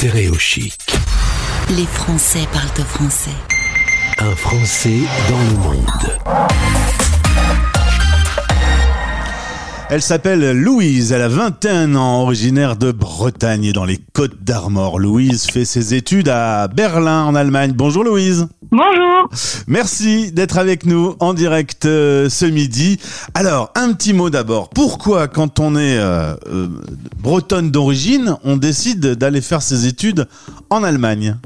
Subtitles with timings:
[0.00, 0.78] Stéréo Chic.
[1.76, 3.34] Les Français parlent au français.
[4.20, 6.18] Un Français dans le monde.
[9.90, 15.00] Elle s'appelle Louise, elle a 21 ans, originaire de Bretagne et dans les Côtes d'Armor.
[15.00, 17.72] Louise fait ses études à Berlin en Allemagne.
[17.74, 18.46] Bonjour Louise.
[18.70, 19.30] Bonjour.
[19.66, 22.98] Merci d'être avec nous en direct euh, ce midi.
[23.32, 24.68] Alors, un petit mot d'abord.
[24.68, 26.68] Pourquoi quand on est euh, euh,
[27.18, 30.28] bretonne d'origine, on décide d'aller faire ses études
[30.68, 31.38] en Allemagne?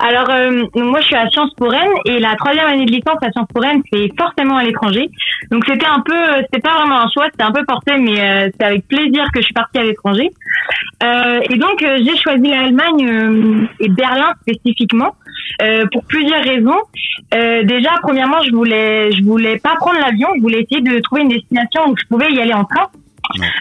[0.00, 3.18] Alors, euh, moi, je suis à Sciences Po Rennes et la troisième année de licence
[3.22, 5.10] à Sciences Po Rennes, c'est forcément à l'étranger.
[5.50, 8.20] Donc, c'était un peu, euh, c'était pas vraiment un choix, c'était un peu porté, mais
[8.20, 10.30] euh, c'est avec plaisir que je suis partie à l'étranger.
[11.02, 15.14] Euh, et donc, euh, j'ai choisi l'Allemagne euh, et Berlin spécifiquement
[15.90, 16.78] pour plusieurs raisons.
[17.32, 21.30] Déjà, premièrement, je voulais, je voulais pas prendre l'avion, je voulais essayer de trouver une
[21.30, 22.86] destination où je pouvais y aller en train.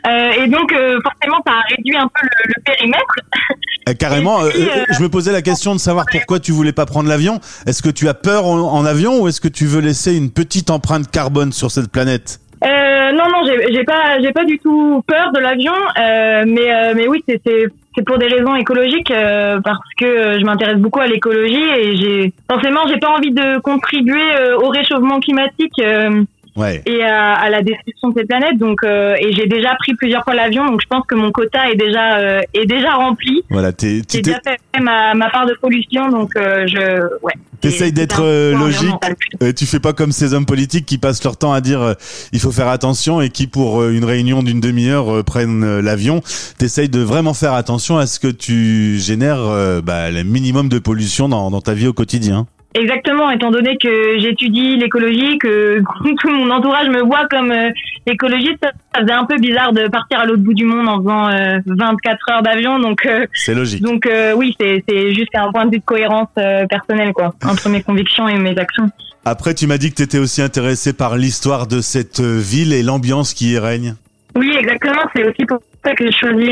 [0.08, 3.16] Euh, et donc, euh, forcément, ça a réduit un peu le, le périmètre.
[3.90, 6.52] Euh, Carrément, Et puis, euh, euh, je me posais la question de savoir pourquoi tu
[6.52, 7.40] voulais pas prendre l'avion.
[7.66, 10.32] Est-ce que tu as peur en, en avion ou est-ce que tu veux laisser une
[10.32, 12.40] petite empreinte carbone sur cette planète?
[12.66, 16.94] Euh, non, non, j'ai pas, j'ai pas du tout peur de l'avion, euh, mais euh,
[16.96, 20.78] mais oui, c'est c'est c'est pour des raisons écologiques euh, parce que euh, je m'intéresse
[20.78, 25.74] beaucoup à l'écologie et j'ai forcément j'ai pas envie de contribuer euh, au réchauffement climatique
[25.80, 26.24] euh,
[26.58, 26.82] Ouais.
[26.86, 28.58] et à, à la destruction de cette planète.
[28.58, 31.70] Donc euh, et j'ai déjà pris plusieurs fois l'avion, donc je pense que mon quota
[31.72, 33.44] est déjà euh, est déjà rempli.
[33.50, 37.34] Voilà, t'es- J'ai déjà fait ma, ma part de pollution, donc euh, je ouais.
[37.62, 38.94] T'essayes d'être euh, logique.
[39.42, 41.94] Euh, tu fais pas comme ces hommes politiques qui passent leur temps à dire euh,
[42.32, 45.82] il faut faire attention et qui pour euh, une réunion d'une demi-heure euh, prennent euh,
[45.82, 46.22] l'avion.
[46.60, 50.78] T'essayes de vraiment faire attention à ce que tu génères euh, bah, le minimum de
[50.80, 52.46] pollution dans, dans ta vie au quotidien.
[52.78, 55.82] Exactement, étant donné que j'étudie l'écologie, que
[56.20, 57.72] tout mon entourage me voit comme euh,
[58.06, 61.30] écologiste, ça, faisait un peu bizarre de partir à l'autre bout du monde en faisant
[61.30, 62.80] euh, 24 heures d'avion.
[62.80, 63.82] Donc, euh, C'est logique.
[63.82, 67.68] donc euh, oui, c'est juste un point de vue de cohérence euh, personnelle, quoi, entre
[67.70, 68.90] mes convictions et mes actions.
[69.26, 72.84] Après, tu m'as dit que tu étais aussi intéressé par l'histoire de cette ville et
[72.84, 73.96] l'ambiance qui y règne.
[74.36, 75.02] Oui, exactement.
[75.16, 76.52] C'est aussi pour ça que j'ai choisi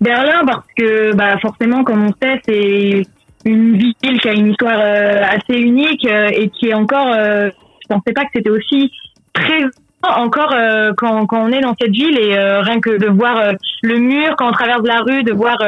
[0.00, 3.02] Berlin parce que, bah, forcément, comme on sait, c'est
[3.44, 7.08] une ville qui a une histoire euh, assez unique euh, et qui est encore.
[7.14, 7.50] Euh,
[7.82, 8.90] je pensais pas que c'était aussi
[9.32, 9.68] présent
[10.02, 13.38] encore euh, quand, quand on est dans cette ville et euh, rien que de voir
[13.38, 13.52] euh,
[13.82, 15.58] le mur quand on traverse la rue, de voir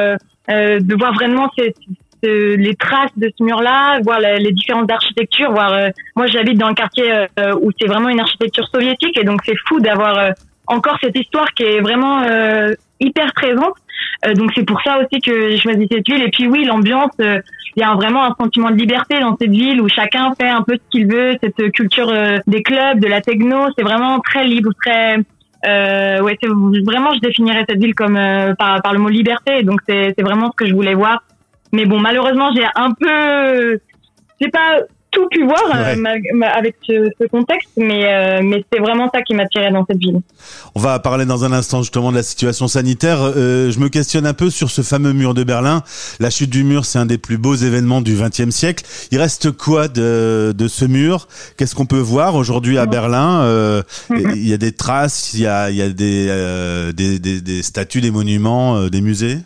[0.48, 1.74] de voir vraiment ces-
[2.22, 5.72] ce- les traces de ce mur-là, voir la- les différences d'architecture, voir.
[6.16, 7.26] moi, j'habite dans un quartier
[7.62, 10.32] où c'est vraiment une architecture soviétique et donc c'est fou d'avoir
[10.66, 12.22] encore cette histoire qui est vraiment
[13.00, 13.74] hyper présente.
[14.26, 16.22] Euh, donc c'est pour ça aussi que j'ai choisi cette ville.
[16.22, 17.40] Et puis oui, l'ambiance, euh,
[17.76, 20.62] il y a vraiment un sentiment de liberté dans cette ville où chacun fait un
[20.62, 21.36] peu ce qu'il veut.
[21.42, 25.18] Cette culture euh, des clubs, de la techno, c'est vraiment très libre, très
[25.66, 29.62] euh, ouais, c'est vraiment je définirais cette ville comme euh, par, par le mot liberté.
[29.62, 31.22] Donc c'est c'est vraiment ce que je voulais voir.
[31.72, 33.80] Mais bon, malheureusement, j'ai un peu,
[34.40, 34.78] j'ai pas
[35.14, 35.96] tout pu voir euh, Ouais.
[35.96, 39.84] ma- ma- avec ce, ce contexte, mais euh, mais c'est vraiment ça qui m'attirait dans
[39.88, 40.20] cette ville.
[40.74, 43.18] On va parler dans un instant justement de la situation sanitaire.
[43.22, 45.82] Euh, je me questionne un peu sur ce fameux mur de Berlin.
[46.20, 48.84] La chute du mur, c'est un des plus beaux événements du XXe siècle.
[49.12, 51.28] Il reste quoi de, de ce mur?
[51.56, 53.42] Qu'est-ce qu'on peut voir aujourd'hui à Berlin?
[53.42, 57.40] Euh, Il y a des traces, il y a, il y a des, des, des,
[57.40, 59.38] des statues, des monuments, des musées?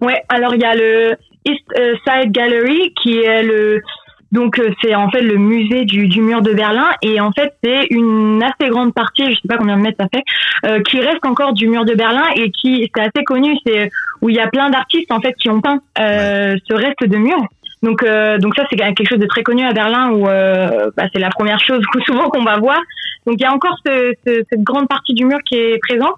[0.00, 1.16] Ouais, alors il y a le
[1.48, 3.82] East euh, Side Gallery qui est le
[4.30, 7.54] donc euh, c'est en fait le musée du, du mur de Berlin et en fait
[7.62, 10.22] c'est une assez grande partie, je sais pas combien de mètres ça fait,
[10.66, 14.28] euh, qui reste encore du mur de Berlin et qui c'est assez connu, c'est où
[14.28, 17.38] il y a plein d'artistes en fait qui ont peint euh, ce reste de mur.
[17.82, 21.04] Donc euh, donc ça c'est quelque chose de très connu à Berlin où euh, bah,
[21.12, 22.78] c'est la première chose souvent qu'on va voir.
[23.26, 26.14] Donc il y a encore ce, ce- cette grande partie du mur qui est présente.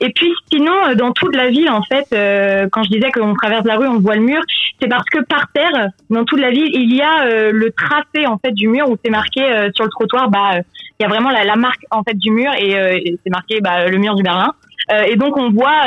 [0.00, 3.34] Et puis sinon, euh, dans toute la ville, en fait, euh, quand je disais qu'on
[3.34, 4.40] traverse la rue, on voit le mur,
[4.80, 8.26] c'est parce que par terre, dans toute la ville, il y a euh, le tracé
[8.26, 10.58] en fait du mur où c'est marqué euh, sur le trottoir, bah,
[10.98, 13.86] il y a vraiment la, marque en fait du mur et, et c'est marqué bah,
[13.88, 14.52] le mur du Berlin.
[15.08, 15.86] Et donc on voit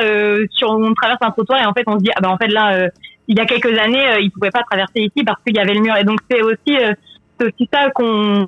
[0.51, 2.47] sur, on traverse un trottoir et en fait on se dit ah bah en fait
[2.47, 2.89] là,
[3.27, 5.73] il y a quelques années, euh, ils pouvaient pas traverser ici parce qu'il y avait
[5.73, 5.95] le mur.
[5.97, 6.93] Et donc c'est aussi, euh,
[7.39, 8.47] c'est aussi ça qu'on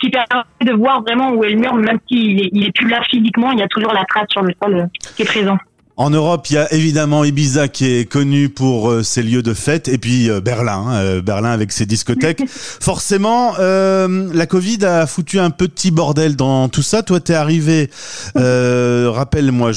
[0.00, 2.88] qui permet de voir vraiment où est le mur, même s'il est, il est plus
[2.88, 4.86] là physiquement, il y a toujours la trace sur le sol euh,
[5.16, 5.56] qui est présent.
[5.96, 9.88] En Europe, il y a évidemment Ibiza qui est connu pour ses lieux de fête,
[9.88, 12.42] et puis Berlin, hein, Berlin avec ses discothèques.
[12.48, 17.02] Forcément, euh, la Covid a foutu un petit bordel dans tout ça.
[17.02, 17.90] Toi, t'es arrivé,
[18.36, 19.72] euh, rappelle-moi,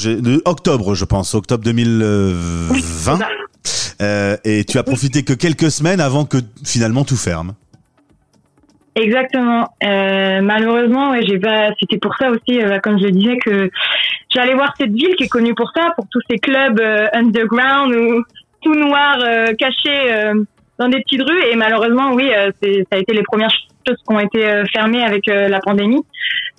[0.46, 3.20] octobre, je pense, octobre 2020,
[4.02, 7.54] euh, et tu as profité que quelques semaines avant que finalement tout ferme.
[8.96, 9.70] Exactement.
[9.84, 11.70] Euh, malheureusement, j'ai pas.
[11.80, 13.70] C'était pour ça aussi, euh, comme je le disais, que
[14.34, 16.82] j'allais voir cette ville qui est connue pour ça, pour tous ces clubs
[17.14, 18.24] underground où
[18.62, 19.18] tout noir,
[19.60, 20.32] caché
[20.80, 21.44] dans des petites rues.
[21.52, 24.64] Et malheureusement, oui, euh, c'est, ça a été les premières choses qui ont été euh,
[24.74, 26.02] fermées avec euh, la pandémie.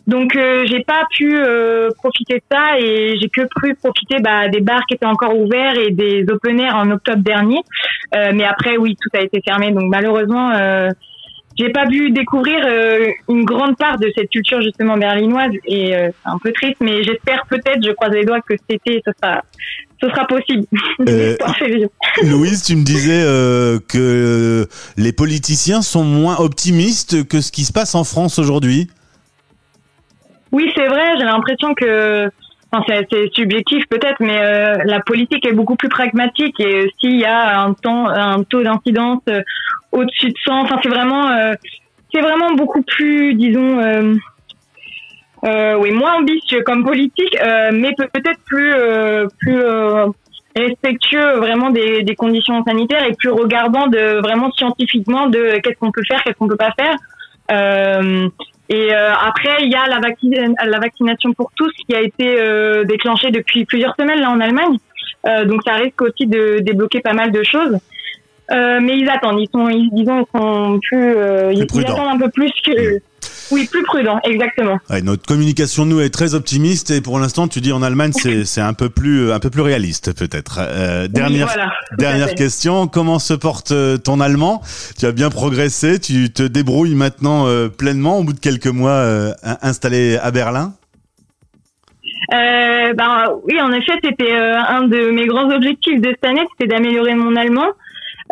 [0.06, 4.48] Donc, euh, j'ai pas pu euh, profiter de ça et j'ai que pu profiter bah,
[4.48, 7.60] des bars qui étaient encore ouverts et des open air en octobre dernier.
[8.14, 9.72] Euh, mais après, oui, tout a été fermé.
[9.72, 10.52] Donc, malheureusement,
[11.58, 16.10] j'ai pas pu découvrir euh, une grande part de cette culture justement berlinoise et euh,
[16.10, 16.76] c'est un peu triste.
[16.80, 19.42] Mais j'espère peut-être, je croise les doigts que cet été, ce sera,
[20.00, 20.66] ce sera possible.
[21.08, 21.36] Euh.
[22.24, 23.22] Louise, tu me disais
[23.88, 24.66] que
[24.96, 28.88] les politiciens sont moins optimistes que ce qui se passe en France aujourd'hui.
[30.52, 31.18] Oui, c'est vrai.
[31.18, 32.30] J'ai l'impression que,
[32.72, 37.24] enfin, c'est subjectif peut-être, mais euh, la politique est beaucoup plus pragmatique et s'il y
[37.24, 39.42] a un temps, un taux d'incidence euh,
[39.92, 41.54] au-dessus de 100, enfin, c'est vraiment, euh,
[42.14, 43.78] vraiment beaucoup plus, disons,
[45.42, 47.36] oui, moins ambitieux comme politique,
[47.72, 48.72] mais peut- peut-être plus,
[49.38, 49.62] plus
[50.56, 56.04] respectueux vraiment des, conditions sanitaires et plus regardant de vraiment scientifiquement de qu'est-ce qu'on peut
[56.08, 56.96] faire, qu'est-ce qu'on peut pas faire.
[58.68, 62.40] Et euh, après, il y a la, vacci- la vaccination pour tous qui a été
[62.40, 64.76] euh, déclenchée depuis plusieurs semaines là en Allemagne.
[65.26, 67.78] Euh, donc ça risque aussi de débloquer pas mal de choses.
[68.52, 72.14] Euh, mais ils attendent, ils sont, ils, disons, ils sont plus, euh, ils, ils attendent
[72.14, 72.98] un peu plus que,
[73.50, 74.78] oui, plus prudents, exactement.
[74.90, 78.12] Ouais, notre communication nous est très optimiste et pour l'instant, tu dis en Allemagne,
[78.44, 80.58] c'est un peu plus un peu plus réaliste peut-être.
[80.60, 84.62] Euh, dernière Oui, voilà, dernière question, comment se porte euh, ton allemand?
[84.98, 88.90] Tu as bien progressé, tu te débrouilles maintenant euh, pleinement au bout de quelques mois
[88.90, 90.74] euh, in- installé à Berlin?
[92.34, 96.42] Euh, ben oui, en effet, c'était euh, un de mes grands objectifs de cette année,
[96.52, 97.68] c'était d'améliorer mon allemand.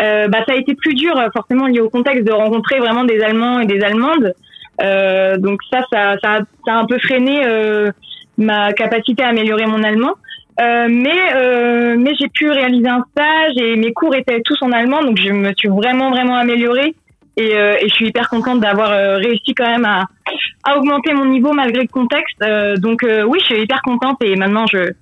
[0.02, 3.20] Euh, bah, ça a été plus dur, forcément lié au contexte de rencontrer vraiment des
[3.20, 4.34] Allemands et des Allemandes.
[4.82, 7.90] Euh, donc ça, ça, ça, ça a un peu freiné euh,
[8.38, 10.14] ma capacité à améliorer mon allemand.
[10.60, 14.70] Euh, mais euh, mais j'ai pu réaliser un stage et mes cours étaient tous en
[14.70, 16.94] allemand, donc je me suis vraiment vraiment améliorée
[17.36, 20.04] et, euh, et je suis hyper contente d'avoir euh, réussi quand même à,
[20.64, 22.36] à augmenter mon niveau malgré le contexte.
[22.42, 24.92] Euh, donc euh, oui, je suis hyper contente et maintenant je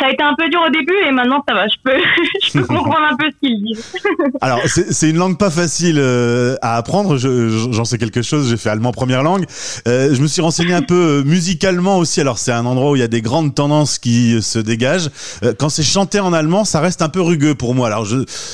[0.00, 1.98] ça a été un peu dur au début et maintenant ça va, je peux
[2.46, 3.92] je peux comprendre un peu ce qu'ils disent.
[4.40, 7.16] Alors c'est une langue pas facile euh, à apprendre.
[7.16, 8.48] Je- je- J'en sais quelque chose.
[8.50, 9.44] J'ai fait allemand première langue.
[9.88, 12.20] Euh, je me suis renseigné un peu euh, musicalement aussi.
[12.20, 15.10] Alors c'est un endroit où il y a des grandes tendances qui euh, se dégagent.
[15.58, 17.88] Quand c'est chanté en allemand, ça reste un peu rugueux pour moi.
[17.88, 18.06] Alors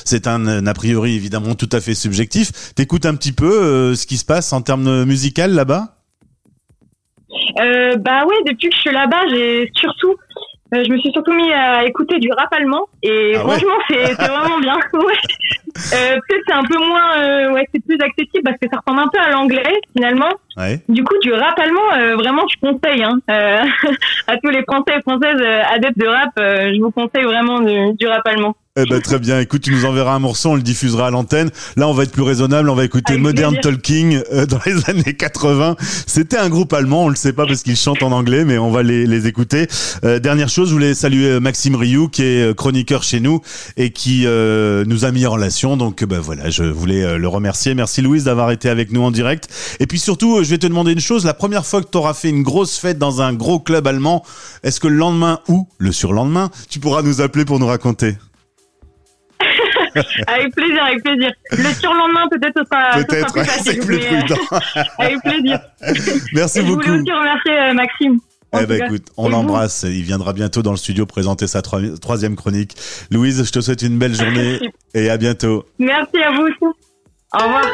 [0.04, 2.50] c'est un, un a priori évidemment tout à fait subjectif.
[2.74, 5.93] T'écoutes un petit peu ce qui se passe en termes musical là-bas?
[7.60, 10.14] Euh, bah ouais, depuis que je suis là-bas, j'ai surtout
[10.74, 13.78] euh, je me suis surtout mis à écouter du rap allemand et Ah ouais franchement
[13.88, 14.76] c'est c'est vraiment bien.
[14.94, 15.12] Ouais.
[15.92, 19.02] Euh, peut-être c'est un peu moins euh, ouais c'est plus accessible parce que ça ressemble
[19.02, 20.30] un peu à l'anglais finalement.
[20.56, 20.80] Ouais.
[20.88, 23.62] Du coup, du rap allemand, euh, vraiment, je conseille hein, euh,
[24.28, 25.42] à tous les Français et Françaises
[25.72, 26.30] adeptes de rap.
[26.38, 28.54] euh, je vous conseille vraiment du, du rap allemand.
[28.76, 29.38] Eh ben, très bien.
[29.38, 31.48] Écoute, tu nous enverras un morceau, on le diffusera à l'antenne.
[31.76, 32.68] Là, on va être plus raisonnable.
[32.68, 33.70] On va écouter Avec Modern plaisir.
[33.70, 35.76] Talking euh, dans les années 80.
[36.08, 37.04] C'était un groupe allemand.
[37.04, 39.68] On le sait pas parce qu'ils chantent en anglais, mais on va les, les écouter.
[40.02, 43.42] Euh, dernière chose, je voulais saluer euh, Maxime Rioux, qui est euh, chroniqueur chez nous
[43.76, 45.76] et qui euh, nous a mis en relation.
[45.76, 47.76] Donc, euh, ben voilà, je voulais le remercier.
[47.76, 49.48] Merci Louise d'avoir été avec nous en direct.
[49.78, 51.24] Et puis surtout, je vais te demander une chose.
[51.24, 54.24] La première fois que tu auras fait une grosse fête dans un gros club allemand,
[54.64, 58.16] est-ce que le lendemain ou le surlendemain, tu pourras nous appeler pour nous raconter?
[60.26, 61.30] Avec plaisir, avec plaisir.
[61.52, 63.72] Le surlendemain, peut-être, ce sera, ce sera Peut-être, plus ouais, facile.
[63.72, 64.60] c'est plus euh, prudent.
[64.98, 65.60] avec plaisir.
[66.32, 66.82] Merci Et je beaucoup.
[66.82, 68.18] voulais aussi remercier euh, Maxime.
[68.60, 69.84] Eh ben écoute, on l'embrasse.
[69.88, 72.76] Il viendra bientôt dans le studio présenter sa troi- troisième chronique.
[73.10, 74.60] Louise, je te souhaite une belle journée
[74.94, 75.64] et à bientôt.
[75.80, 76.76] Merci à vous aussi.
[77.34, 77.64] Au revoir.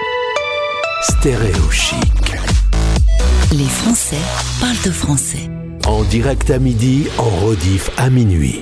[1.03, 2.33] Stéréo chic.
[3.53, 4.17] Les Français
[4.59, 5.51] parlent de français.
[5.87, 8.59] En direct à midi, en rediff à minuit.